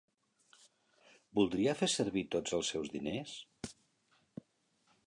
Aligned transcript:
Voldria 1.39 1.75
fer 1.83 1.91
servir 1.97 2.25
tots 2.37 2.57
els 2.61 2.73
seus 2.75 2.91
diners? 2.95 3.37